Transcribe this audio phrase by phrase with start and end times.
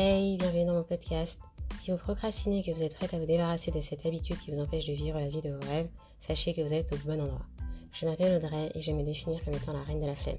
[0.00, 1.40] Hey, bienvenue dans mon podcast.
[1.80, 4.52] Si vous procrastinez et que vous êtes prête à vous débarrasser de cette habitude qui
[4.52, 5.88] vous empêche de vivre la vie de vos rêves,
[6.20, 7.42] sachez que vous êtes au bon endroit.
[7.90, 10.38] Je m'appelle Audrey et je me définir comme étant la reine de la flemme.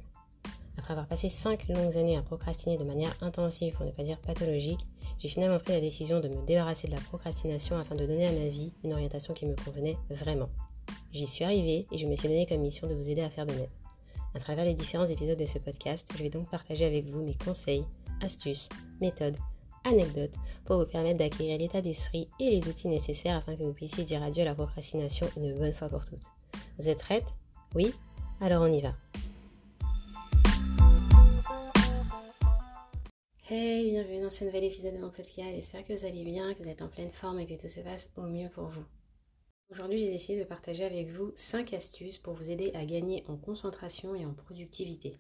[0.77, 4.18] Après avoir passé 5 longues années à procrastiner de manière intensive, pour ne pas dire
[4.20, 4.80] pathologique,
[5.20, 8.32] j'ai finalement pris la décision de me débarrasser de la procrastination afin de donner à
[8.32, 10.48] ma vie une orientation qui me convenait vraiment.
[11.12, 13.46] J'y suis arrivée et je me suis donné comme mission de vous aider à faire
[13.46, 13.68] de même.
[14.36, 17.36] À travers les différents épisodes de ce podcast, je vais donc partager avec vous mes
[17.36, 17.83] conseils,
[18.21, 18.69] astuces,
[19.01, 19.37] méthodes,
[19.89, 20.36] anecdotes
[20.66, 24.24] pour vous permettre d'acquérir l'état d'esprit et les outils nécessaires afin que vous puissiez dire
[24.24, 26.24] adieu à la procrastination une bonne fois pour toutes.
[26.78, 27.25] Vous êtes prête
[27.75, 27.94] Oui?
[28.39, 28.94] Alors on y va.
[33.50, 35.56] Hey, bienvenue dans ce nouvel épisode de mon podcast.
[35.56, 37.80] J'espère que vous allez bien, que vous êtes en pleine forme et que tout se
[37.80, 38.83] passe au mieux pour vous.
[39.72, 43.38] Aujourd'hui, j'ai décidé de partager avec vous 5 astuces pour vous aider à gagner en
[43.38, 45.19] concentration et en productivité.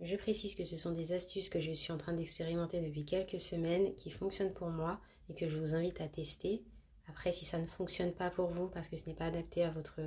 [0.00, 3.40] Je précise que ce sont des astuces que je suis en train d'expérimenter depuis quelques
[3.40, 6.62] semaines, qui fonctionnent pour moi et que je vous invite à tester.
[7.08, 9.70] Après, si ça ne fonctionne pas pour vous parce que ce n'est pas adapté à
[9.70, 10.00] votre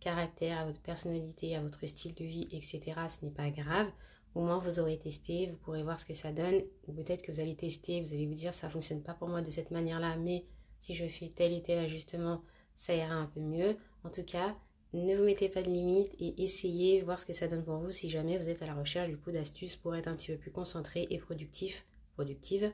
[0.00, 3.88] caractère, à votre personnalité, à votre style de vie, etc., ce n'est pas grave.
[4.34, 6.62] Au moins, vous aurez testé, vous pourrez voir ce que ça donne.
[6.88, 9.28] Ou peut-être que vous allez tester, vous allez vous dire ça ne fonctionne pas pour
[9.28, 10.44] moi de cette manière-là, mais
[10.80, 12.42] si je fais tel et tel ajustement,
[12.76, 13.76] ça ira un peu mieux.
[14.02, 14.56] En tout cas,
[14.92, 17.92] ne vous mettez pas de limites et essayez voir ce que ça donne pour vous
[17.92, 20.38] si jamais vous êtes à la recherche du coup d'astuces pour être un petit peu
[20.38, 22.72] plus concentré et productif, productive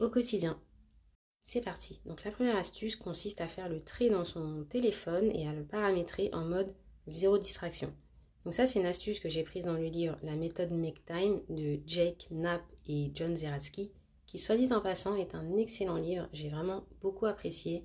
[0.00, 0.60] au quotidien.
[1.44, 2.00] C'est parti.
[2.06, 5.64] Donc la première astuce consiste à faire le trait dans son téléphone et à le
[5.64, 6.74] paramétrer en mode
[7.06, 7.92] zéro distraction.
[8.44, 11.40] Donc ça c'est une astuce que j'ai prise dans le livre La méthode Make Time
[11.48, 13.90] de Jake Knapp et John Zeratsky
[14.26, 17.84] qui soit dit en passant est un excellent livre, j'ai vraiment beaucoup apprécié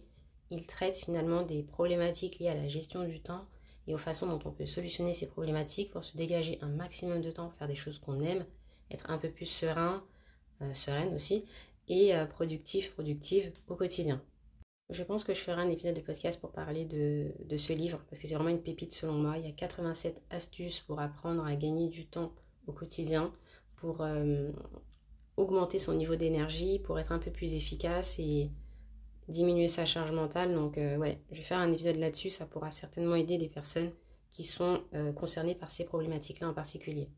[0.54, 3.46] il traite finalement des problématiques liées à la gestion du temps
[3.88, 7.32] et aux façons dont on peut solutionner ces problématiques pour se dégager un maximum de
[7.32, 8.46] temps, faire des choses qu'on aime,
[8.92, 10.04] être un peu plus serein,
[10.62, 11.46] euh, sereine aussi,
[11.88, 14.22] et euh, productif, productive au quotidien.
[14.90, 18.22] Je pense que je ferai un épisode de podcast pour parler de, ce livre, parce
[18.22, 19.38] que c'est vraiment une pépite selon moi.
[19.38, 22.34] Il y a 87 astuces pour apprendre à gagner du temps
[22.68, 23.34] au quotidien,
[23.78, 24.52] pour euh,
[25.36, 28.52] augmenter son niveau d'énergie, pour être un peu plus efficace et
[29.28, 30.54] diminuer sa charge mentale.
[30.54, 33.92] Donc euh, ouais, je vais faire un épisode là-dessus, ça pourra certainement aider des personnes
[34.32, 37.10] qui sont euh, concernées par ces problématiques-là en particulier.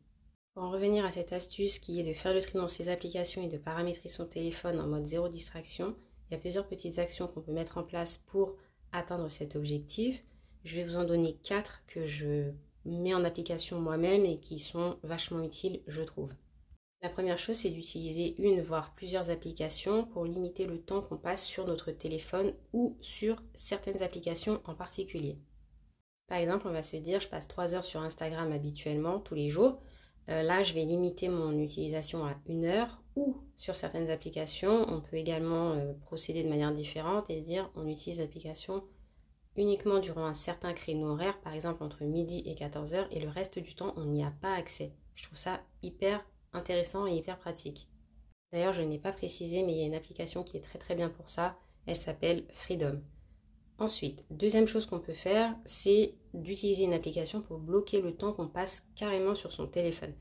[0.52, 3.42] Pour en revenir à cette astuce qui est de faire le tri dans ses applications
[3.42, 5.94] et de paramétrer son téléphone en mode zéro distraction,
[6.28, 8.56] il y a plusieurs petites actions qu'on peut mettre en place pour
[8.92, 10.24] atteindre cet objectif.
[10.64, 12.50] Je vais vous en donner quatre que je
[12.84, 16.32] mets en application moi-même et qui sont vachement utiles, je trouve.
[17.06, 21.46] La première chose, c'est d'utiliser une, voire plusieurs applications pour limiter le temps qu'on passe
[21.46, 25.38] sur notre téléphone ou sur certaines applications en particulier.
[26.26, 29.50] Par exemple, on va se dire, je passe 3 heures sur Instagram habituellement tous les
[29.50, 29.80] jours.
[30.30, 35.00] Euh, là, je vais limiter mon utilisation à une heure ou sur certaines applications, on
[35.00, 38.82] peut également euh, procéder de manière différente et dire on utilise l'application
[39.54, 43.28] uniquement durant un certain créneau horaire, par exemple entre midi et 14 heures, et le
[43.28, 44.90] reste du temps, on n'y a pas accès.
[45.14, 47.88] Je trouve ça hyper intéressant et hyper pratique.
[48.52, 50.94] D'ailleurs, je n'ai pas précisé, mais il y a une application qui est très très
[50.94, 51.58] bien pour ça.
[51.86, 53.00] Elle s'appelle Freedom.
[53.78, 58.48] Ensuite, deuxième chose qu'on peut faire, c'est d'utiliser une application pour bloquer le temps qu'on
[58.48, 60.14] passe carrément sur son téléphone.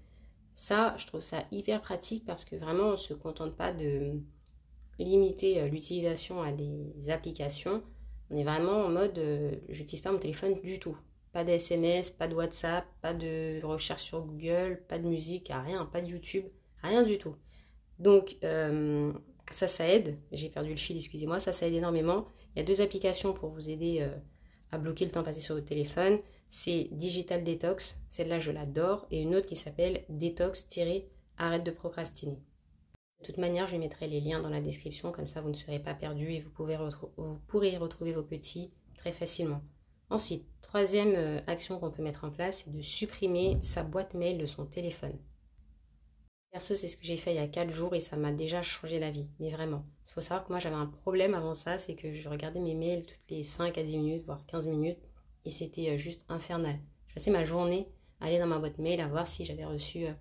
[0.55, 4.19] Ça, je trouve ça hyper pratique parce que vraiment, on ne se contente pas de
[4.99, 7.83] limiter euh, l'utilisation à des applications.
[8.29, 10.97] On est vraiment en mode, euh, j'utilise pas mon téléphone du tout.
[11.35, 15.99] Pas d'SMS, pas de WhatsApp, pas de recherche sur Google, pas de musique, rien, pas
[15.99, 16.45] de YouTube,
[16.81, 17.35] rien du tout.
[17.99, 19.11] Donc euh,
[19.51, 20.17] ça, ça aide.
[20.31, 21.41] J'ai perdu le fil, excusez-moi.
[21.41, 22.25] Ça, ça aide énormément.
[22.55, 24.15] Il y a deux applications pour vous aider euh,
[24.71, 26.19] à bloquer le temps passé sur votre téléphone.
[26.47, 32.39] C'est Digital Detox, celle-là je l'adore, et une autre qui s'appelle Detox-Arrête de procrastiner.
[33.19, 35.79] De toute manière, je mettrai les liens dans la description, comme ça vous ne serez
[35.79, 36.51] pas perdu et vous,
[37.17, 39.61] vous pourrez retrouver vos petits très facilement.
[40.09, 44.37] Ensuite, troisième euh, action qu'on peut mettre en place, c'est de supprimer sa boîte mail
[44.37, 45.17] de son téléphone.
[46.51, 48.63] Perso, c'est ce que j'ai fait il y a 4 jours et ça m'a déjà
[48.63, 49.83] changé la vie, mais vraiment.
[50.07, 52.75] Il faut savoir que moi j'avais un problème avant ça, c'est que je regardais mes
[52.75, 55.03] mails toutes les 5 à 10 minutes, voire 15 minutes,
[55.43, 56.79] et c'était euh, juste infernal.
[57.07, 57.89] Je passais ma journée
[58.21, 60.13] à aller dans ma boîte mail à voir si j'avais reçu euh,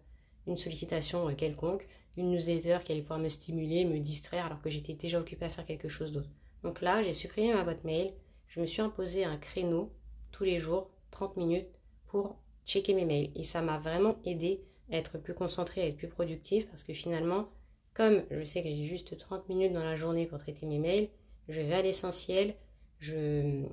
[0.46, 4.94] une sollicitation quelconque, une newsletter qui allait pouvoir me stimuler, me distraire alors que j'étais
[4.94, 6.30] déjà occupée à faire quelque chose d'autre.
[6.62, 8.12] Donc là, j'ai supprimé ma boîte mail,
[8.54, 9.92] je me suis imposé un créneau
[10.30, 11.66] tous les jours, 30 minutes,
[12.06, 13.32] pour checker mes mails.
[13.34, 14.62] Et ça m'a vraiment aidé
[14.92, 17.48] à être plus concentré, à être plus productif, parce que finalement,
[17.94, 21.08] comme je sais que j'ai juste 30 minutes dans la journée pour traiter mes mails,
[21.48, 22.54] je vais à l'essentiel,
[23.00, 23.64] je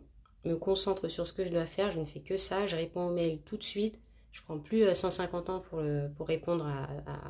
[0.46, 3.10] me concentre sur ce que je dois faire, je ne fais que ça, je réponds
[3.10, 4.00] aux mails tout de suite,
[4.32, 5.84] je prends plus 150 euh, ans pour,
[6.18, 6.68] pour répondre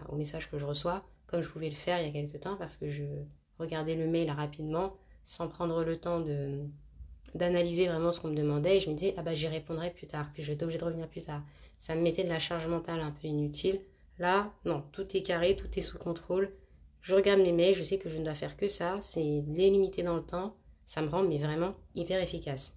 [0.08, 1.04] aux messages que je reçois.
[1.28, 3.04] comme je pouvais le faire il y a quelques temps parce que je
[3.60, 4.96] regardais le mail rapidement
[5.26, 6.70] sans prendre le temps de
[7.36, 8.78] d'analyser vraiment ce qu'on me demandait.
[8.78, 10.30] Et je me disais ah bah j'y répondrai plus tard.
[10.34, 11.42] Puis je vais être obligée de revenir plus tard.
[11.80, 13.82] Ça me mettait de la charge mentale un peu inutile.
[14.20, 16.52] Là non tout est carré tout est sous contrôle.
[17.02, 19.00] Je regarde mes mails je sais que je ne dois faire que ça.
[19.02, 20.56] C'est les limiter dans le temps.
[20.86, 22.74] Ça me rend mais vraiment hyper efficace.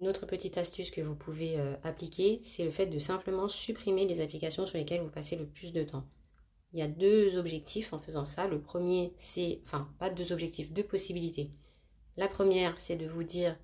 [0.00, 4.06] Une autre petite astuce que vous pouvez euh, appliquer c'est le fait de simplement supprimer
[4.06, 6.04] les applications sur lesquelles vous passez le plus de temps.
[6.74, 8.48] Il y a deux objectifs en faisant ça.
[8.48, 11.52] Le premier, c'est, enfin, pas deux objectifs, deux possibilités.
[12.16, 13.56] La première, c'est de vous dire,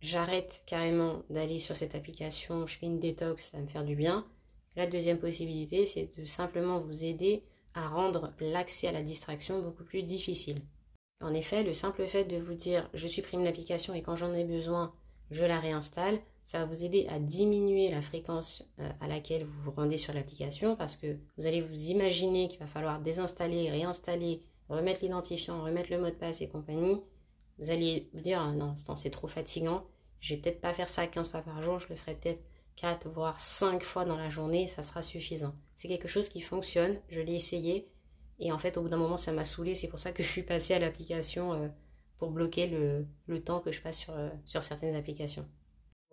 [0.00, 3.96] j'arrête carrément d'aller sur cette application, je fais une détox, ça va me faire du
[3.96, 4.26] bien.
[4.76, 7.44] La deuxième possibilité, c'est de simplement vous aider
[7.74, 10.62] à rendre l'accès à la distraction beaucoup plus difficile.
[11.22, 14.44] En effet, le simple fait de vous dire, je supprime l'application et quand j'en ai
[14.44, 14.92] besoin,
[15.30, 19.62] je la réinstalle, ça va vous aider à diminuer la fréquence euh, à laquelle vous
[19.64, 24.42] vous rendez sur l'application parce que vous allez vous imaginer qu'il va falloir désinstaller, réinstaller,
[24.68, 27.00] remettre l'identifiant, remettre le mot de passe et compagnie.
[27.58, 29.84] Vous allez vous dire ah non, c'est trop fatigant,
[30.20, 32.42] je vais peut-être pas faire ça 15 fois par jour, je le ferai peut-être
[32.76, 35.54] 4 voire 5 fois dans la journée, ça sera suffisant.
[35.76, 37.88] C'est quelque chose qui fonctionne, je l'ai essayé
[38.38, 40.28] et en fait au bout d'un moment ça m'a saoulé, c'est pour ça que je
[40.28, 41.68] suis passée à l'application euh,
[42.18, 44.30] pour bloquer le, temps que je passe sur, euh,
[44.60, 45.46] certaines applications.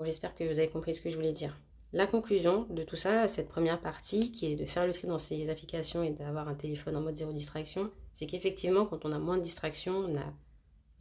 [0.01, 1.57] J'espère que vous avez compris ce que je voulais dire.
[1.93, 5.19] La conclusion de tout ça, cette première partie, qui est de faire le tri dans
[5.19, 9.19] ces applications et d'avoir un téléphone en mode zéro distraction, c'est qu'effectivement, quand on a
[9.19, 10.33] moins de distraction, on a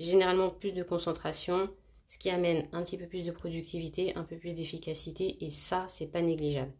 [0.03, 1.71] généralement plus de concentration,
[2.09, 5.87] ce qui amène un petit peu plus de productivité, un peu plus d'efficacité, et ça,
[5.89, 6.73] c'est pas négligeable.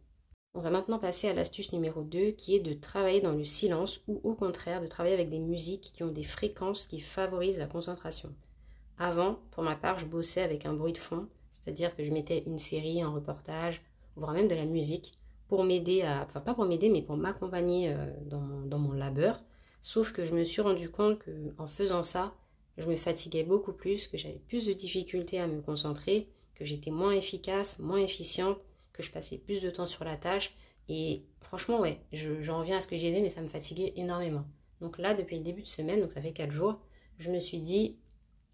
[0.53, 4.01] On va maintenant passer à l'astuce numéro 2, qui est de travailler dans le silence,
[4.07, 7.65] ou au contraire, de travailler avec des musiques qui ont des fréquences qui favorisent la
[7.65, 8.35] concentration.
[8.99, 12.43] Avant, pour ma part, je bossais avec un bruit de fond, c'est-à-dire que je mettais
[12.45, 13.81] une série, un reportage,
[14.15, 15.13] voire même de la musique
[15.47, 19.43] pour m'aider à, enfin pas pour m'aider, mais pour m'accompagner euh, dans, mon labeur.
[19.81, 21.19] Sauf que je me suis rendu compte
[21.57, 22.33] qu'en faisant ça,
[22.77, 26.91] je me fatiguais beaucoup plus, que j'avais plus de difficultés à me concentrer, que j'étais
[26.91, 28.57] moins efficace, moins efficiente,
[28.93, 30.55] que je passais plus de temps sur la tâche.
[30.89, 34.45] Et franchement, ouais, j'en reviens à ce que je disais, mais ça me fatiguait énormément.
[34.81, 36.79] Donc là, depuis le début de semaine, donc ça fait 4 jours,
[37.19, 37.97] je me suis dit,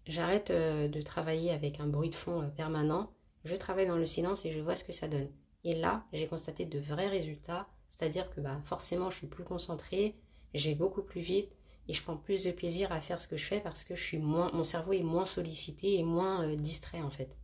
[0.06, 3.12] J'arrête euh, de travailler avec un bruit de fond euh, permanent,
[3.44, 5.28] je travaille dans le silence et je vois ce que ça donne.
[5.62, 10.16] Et là, j'ai constaté de vrais résultats, c'est-à-dire que bah, forcément, je suis plus concentrée,
[10.54, 11.52] j'ai beaucoup plus vite
[11.90, 14.16] et je prends plus de plaisir à faire ce que je fais parce que je
[14.16, 17.36] mon cerveau est moins sollicité et moins euh, distrait en fait.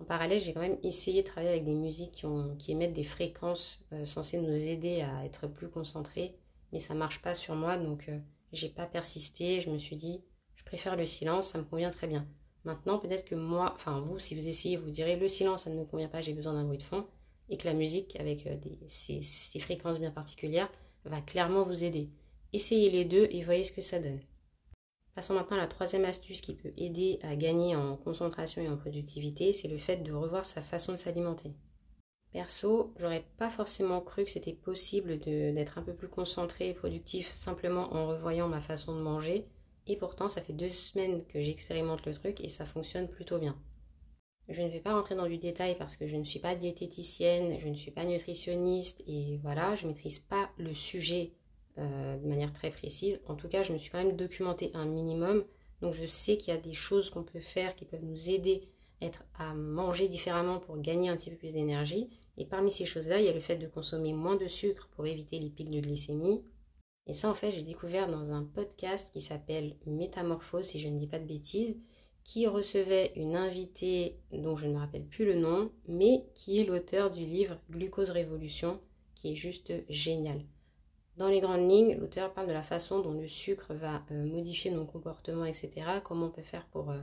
[0.00, 2.26] En parallèle, j'ai quand même essayé de travailler avec des musiques
[2.58, 6.36] qui, émettent des fréquences censées nous aider à être plus concentrés,
[6.70, 8.10] mais ça marche pas sur moi, donc
[8.52, 9.62] j'ai pas persisté.
[9.62, 10.20] Je me suis dit,
[10.66, 12.28] préfère le silence, ça me convient très bien.
[12.64, 15.78] Maintenant, peut-être que moi, enfin vous, si vous essayez, vous direz le silence, ça ne
[15.78, 17.06] me convient pas, j'ai besoin d'un bruit de fond,
[17.48, 18.56] et que la musique, avec euh,
[18.88, 19.22] ces,
[19.60, 20.70] fréquences bien particulières,
[21.04, 22.10] va clairement vous aider.
[22.52, 24.20] Essayez les deux et voyez ce que ça donne.
[25.14, 28.76] Passons maintenant à la troisième astuce qui peut aider à gagner en concentration et en
[28.76, 31.54] productivité, c'est le fait de revoir sa façon de s'alimenter.
[32.32, 37.32] Perso, j'aurais pas forcément cru que c'était possible d'être un peu plus concentré et productif
[37.32, 39.46] simplement en revoyant ma façon de manger.
[39.86, 43.56] Et pourtant, ça fait deux semaines que j'expérimente le truc et ça fonctionne plutôt bien.
[44.48, 47.58] Je ne vais pas rentrer dans du détail parce que je ne suis pas diététicienne,
[47.58, 51.32] je ne suis pas nutritionniste et voilà, je ne maîtrise pas le sujet
[51.78, 53.20] euh, de manière très précise.
[53.26, 55.44] En tout cas, je me suis quand même documenté un minimum.
[55.82, 58.68] Donc je sais qu'il y a des choses qu'on peut faire qui peuvent nous aider
[59.02, 62.08] être à manger différemment pour gagner un petit peu plus d'énergie.
[62.38, 65.06] Et parmi ces choses-là, il y a le fait de consommer moins de sucre pour
[65.06, 66.42] éviter les pics de glycémie,
[67.06, 70.98] et ça, en fait, j'ai découvert dans un podcast qui s'appelle Métamorphose, si je ne
[70.98, 71.78] dis pas de bêtises,
[72.24, 76.64] qui recevait une invitée dont je ne me rappelle plus le nom, mais qui est
[76.64, 78.80] l'auteur du livre Glucose Révolution,
[79.14, 80.44] qui est juste génial.
[81.16, 84.70] Dans les grandes lignes, l'auteur parle de la façon dont le sucre va euh, modifier
[84.70, 85.70] nos comportements, etc.
[86.04, 87.00] Comment on peut faire pour euh,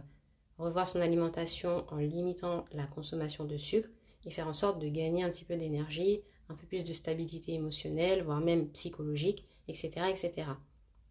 [0.60, 3.90] revoir son alimentation en limitant la consommation de sucre
[4.26, 7.54] et faire en sorte de gagner un petit peu d'énergie, un peu plus de stabilité
[7.54, 10.48] émotionnelle, voire même psychologique, etc., etc.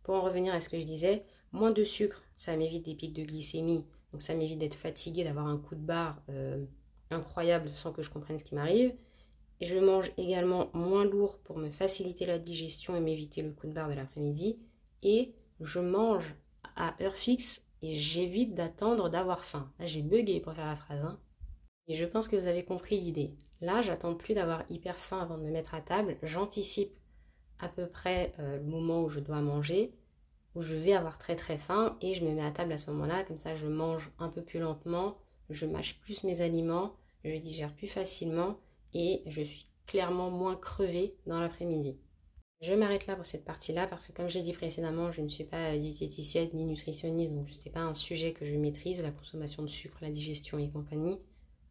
[0.05, 3.13] Pour en revenir à ce que je disais, moins de sucre, ça m'évite des pics
[3.13, 6.65] de glycémie, donc ça m'évite d'être fatigué, d'avoir un coup de barre euh,
[7.11, 8.95] incroyable sans que je comprenne ce qui m'arrive.
[9.63, 13.73] Je mange également moins lourd pour me faciliter la digestion et m'éviter le coup de
[13.73, 14.59] barre de l'après-midi.
[15.05, 16.35] Et je mange
[16.75, 19.73] à heure fixe et j'évite d'attendre d'avoir faim.
[19.79, 21.05] Là, j'ai bugué pour faire la phrase.
[21.05, 21.21] Hein.
[21.87, 23.37] Et je pense que vous avez compris l'idée.
[23.61, 26.17] Là, j'attends plus d'avoir hyper faim avant de me mettre à table.
[26.25, 26.99] J'anticipe
[27.61, 29.95] à peu près euh, le moment où je dois manger,
[30.57, 32.91] où je vais avoir très très faim et je me mets à table à ce
[32.91, 35.19] moment-là, comme ça je mange un peu plus lentement,
[35.51, 38.59] je mâche plus mes aliments, je digère plus facilement
[38.95, 41.97] et je suis clairement moins crevée dans l'après-midi.
[42.63, 45.29] Je m'arrête là pour cette partie-là parce que comme je l'ai dit précédemment, je ne
[45.29, 49.11] suis pas diététicienne ni nutritionniste, donc ce n'est pas un sujet que je maîtrise, la
[49.11, 51.19] consommation de sucre, la digestion et compagnie.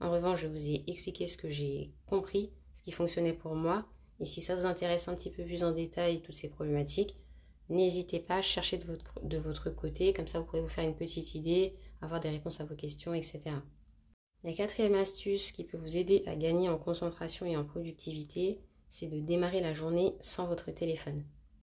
[0.01, 3.85] En revanche, je vous ai expliqué ce que j'ai compris, ce qui fonctionnait pour moi.
[4.19, 7.15] Et si ça vous intéresse un petit peu plus en détail toutes ces problématiques,
[7.69, 10.83] n'hésitez pas à chercher de votre, de votre côté, comme ça vous pourrez vous faire
[10.83, 13.41] une petite idée, avoir des réponses à vos questions, etc.
[14.43, 19.05] La quatrième astuce qui peut vous aider à gagner en concentration et en productivité, c'est
[19.05, 21.23] de démarrer la journée sans votre téléphone.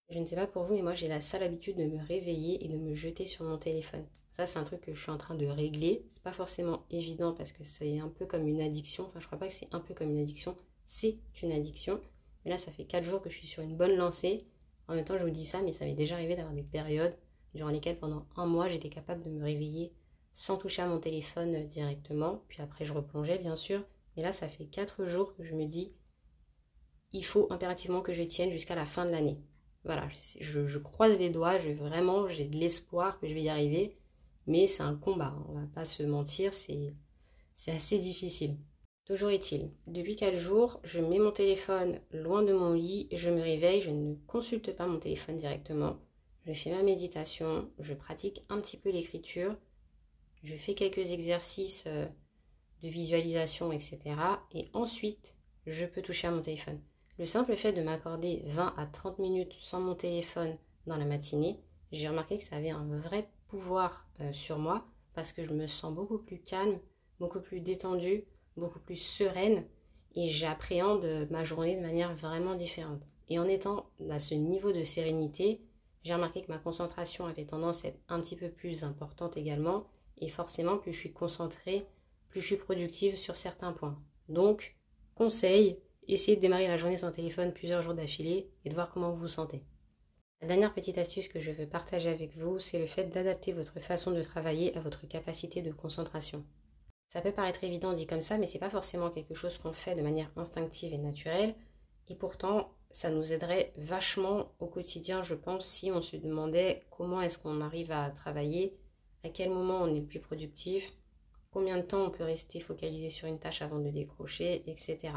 [0.08, 2.64] Je ne sais pas pour vous, mais moi j'ai la sale habitude de me réveiller
[2.64, 4.06] et de me jeter sur mon téléphone.
[4.32, 6.06] Ça, c'est un truc que je suis en train de régler.
[6.10, 9.04] C'est pas forcément évident parce que c'est un peu comme une addiction.
[9.04, 10.56] Enfin, je crois pas que c'est un peu comme une addiction.
[10.86, 12.00] C'est une addiction.
[12.44, 14.46] Mais là, ça fait 4 jours que je suis sur une bonne lancée.
[14.88, 17.16] En même temps, je vous dis ça, mais ça m'est déjà arrivé d'avoir des périodes
[17.54, 19.92] durant lesquelles pendant un mois, j'étais capable de me réveiller
[20.34, 22.42] sans toucher à mon téléphone directement.
[22.48, 23.82] Puis après, je replongeais, bien sûr.
[24.16, 25.92] Mais là, ça fait 4 jours que je me dis,
[27.12, 29.40] il faut impérativement que je tienne jusqu'à la fin de l'année.
[29.84, 30.08] Voilà,
[30.40, 33.96] je, croise les doigts, je vraiment, j'ai de l'espoir que je vais y arriver.
[34.46, 36.94] Mais c'est un combat, on va pas se mentir, c'est
[37.66, 38.58] assez difficile.
[39.06, 43.40] Toujours est-il, depuis 4 jours, je mets mon téléphone loin de mon lit, je me
[43.40, 45.98] réveille, je ne consulte pas mon téléphone directement,
[46.46, 49.56] je fais ma méditation, je pratique un petit peu l'écriture,
[50.44, 52.06] je fais quelques exercices euh,
[52.82, 53.98] de visualisation, etc.
[54.52, 55.34] Et ensuite,
[55.66, 56.80] je peux toucher à mon téléphone.
[57.18, 61.58] Le simple fait de m'accorder 20 à 30 minutes sans mon téléphone dans la matinée,
[61.92, 65.66] j'ai remarqué que ça avait un vrai pouvoir euh, sur moi parce que je me
[65.66, 66.78] sens beaucoup plus calme,
[67.20, 68.24] beaucoup plus détendue,
[68.56, 69.64] beaucoup plus sereine
[70.16, 73.00] et j'appréhende ma journée de manière vraiment différente.
[73.28, 75.62] Et en étant à ce niveau de sérénité,
[76.02, 79.86] j'ai remarqué que ma concentration avait tendance à être un petit peu plus importante également
[80.24, 81.86] et forcément plus je suis concentrée,
[82.28, 83.98] plus je suis productive sur certains points.
[84.28, 84.76] Donc,
[85.14, 85.78] conseil,
[86.08, 89.20] essayez de démarrer la journée sans téléphone plusieurs jours d'affilée et de voir comment vous
[89.20, 89.62] vous sentez.
[90.40, 93.80] La dernière petite astuce que je veux partager avec vous, c'est le fait d'adapter votre
[93.80, 96.44] façon de travailler à votre capacité de concentration.
[97.08, 99.94] Ça peut paraître évident dit comme ça, mais c'est pas forcément quelque chose qu'on fait
[99.94, 101.54] de manière instinctive et naturelle.
[102.08, 107.22] Et pourtant, ça nous aiderait vachement au quotidien, je pense, si on se demandait comment
[107.22, 108.76] est-ce qu'on arrive à travailler,
[109.24, 110.94] à quel moment on est plus productif,
[111.50, 115.14] combien de temps on peut rester focalisé sur une tâche avant de décrocher, etc.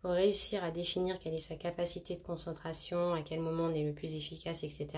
[0.00, 3.84] Pour réussir à définir quelle est sa capacité de concentration, à quel moment on est
[3.84, 4.88] le plus efficace, etc.,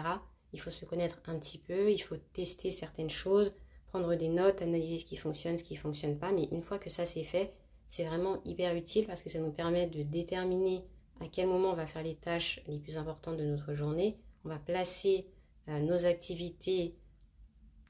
[0.52, 3.52] il faut se connaître un petit peu, il faut tester certaines choses,
[3.86, 6.32] prendre des notes, analyser ce qui fonctionne, ce qui ne fonctionne pas.
[6.32, 7.54] Mais une fois que ça c'est fait,
[7.86, 10.84] c'est vraiment hyper utile parce que ça nous permet de déterminer
[11.20, 14.18] à quel moment on va faire les tâches les plus importantes de notre journée.
[14.44, 15.26] On va placer
[15.68, 16.94] euh, nos activités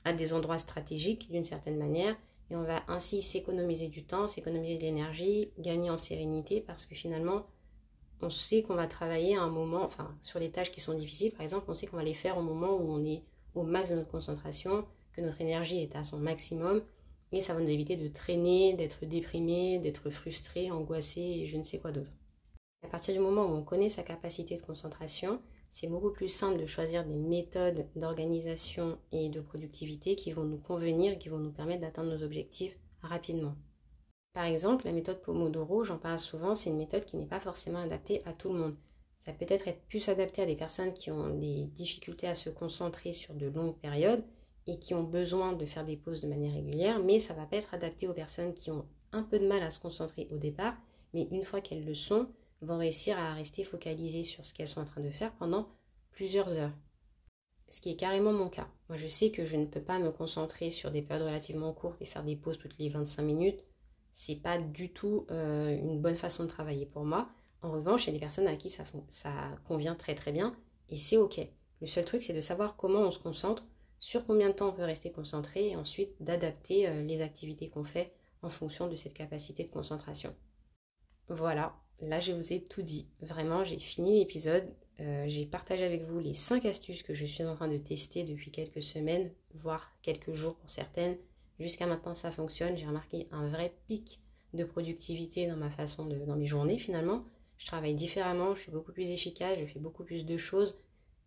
[0.04, 2.16] à des endroits stratégiques d'une certaine manière
[2.50, 6.94] et on va ainsi s'économiser du temps, s'économiser de l'énergie, gagner en sérénité parce que
[6.94, 7.46] finalement,
[8.20, 11.32] on sait qu'on va travailler à un moment, enfin, sur les tâches qui sont difficiles,
[11.32, 13.22] par exemple, on sait qu'on va les faire au moment où on est
[13.54, 16.82] au max de notre concentration, que notre énergie est à son maximum,
[17.32, 21.62] et ça va nous éviter de traîner, d'être déprimé, d'être frustré, angoissé et je ne
[21.62, 22.12] sais quoi d'autre.
[22.84, 25.40] À partir du moment où on connaît sa capacité de concentration,
[25.72, 30.58] c'est beaucoup plus simple de choisir des méthodes d'organisation et de productivité qui vont nous
[30.58, 33.54] convenir et qui vont nous permettre d'atteindre nos objectifs rapidement.
[34.32, 37.80] Par exemple, la méthode Pomodoro, j'en parle souvent, c'est une méthode qui n'est pas forcément
[37.80, 38.76] adaptée à tout le monde.
[39.20, 42.48] Ça peut être être plus adapté à des personnes qui ont des difficultés à se
[42.48, 44.24] concentrer sur de longues périodes
[44.66, 47.56] et qui ont besoin de faire des pauses de manière régulière, mais ça va pas
[47.56, 50.76] être adapté aux personnes qui ont un peu de mal à se concentrer au départ,
[51.14, 52.28] mais une fois qu'elles le sont,
[52.60, 55.68] vont réussir à rester focalisées sur ce qu'elles sont en train de faire pendant
[56.10, 56.72] plusieurs heures.
[57.68, 58.68] Ce qui est carrément mon cas.
[58.88, 62.00] Moi, je sais que je ne peux pas me concentrer sur des périodes relativement courtes
[62.00, 63.62] et faire des pauses toutes les 25 minutes.
[64.14, 67.28] C'est pas du tout euh, une bonne façon de travailler pour moi.
[67.62, 68.84] En revanche, il y a des personnes à qui ça,
[69.66, 70.56] convient très très bien
[70.88, 71.40] et c'est ok.
[71.80, 73.66] Le seul truc, c'est de savoir comment on se concentre,
[73.98, 77.84] sur combien de temps on peut rester concentré et ensuite d'adapter euh, les activités qu'on
[77.84, 78.12] fait
[78.42, 80.34] en fonction de cette capacité de concentration.
[81.28, 83.06] Voilà, là je vous ai tout dit.
[83.20, 84.68] Vraiment, j'ai fini l'épisode.
[85.00, 88.24] Euh, j'ai partagé avec vous les 5 astuces que je suis en train de tester
[88.24, 91.16] depuis quelques semaines, voire quelques jours pour certaines.
[91.60, 92.76] Jusqu'à maintenant, ça fonctionne.
[92.76, 94.20] J'ai remarqué un vrai pic
[94.54, 97.24] de productivité dans ma façon de, dans mes journées finalement.
[97.58, 100.78] Je travaille différemment, je suis beaucoup plus efficace, je fais beaucoup plus de choses.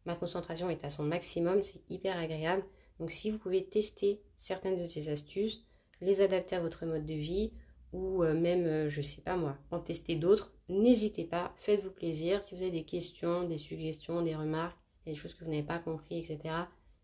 [0.05, 2.63] Ma concentration est à son maximum, c'est hyper agréable.
[2.99, 5.65] Donc si vous pouvez tester certaines de ces astuces,
[5.99, 7.51] les adapter à votre mode de vie
[7.93, 12.43] ou euh, même, euh, je sais pas moi, en tester d'autres, n'hésitez pas, faites-vous plaisir.
[12.43, 15.79] Si vous avez des questions, des suggestions, des remarques, des choses que vous n'avez pas
[15.79, 16.55] compris, etc.,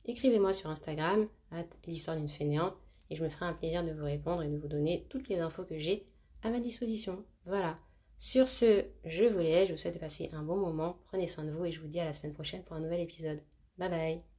[0.05, 1.27] écrivez-moi sur Instagram,
[1.85, 2.75] l'histoire d'une fainéante,
[3.09, 5.39] et je me ferai un plaisir de vous répondre et de vous donner toutes les
[5.39, 6.05] infos que j'ai
[6.43, 7.23] à ma disposition.
[7.45, 7.79] Voilà.
[8.19, 11.43] Sur ce, je vous laisse, je vous souhaite de passer un bon moment, prenez soin
[11.43, 13.41] de vous et je vous dis à la semaine prochaine pour un nouvel épisode.
[13.77, 14.36] Bye bye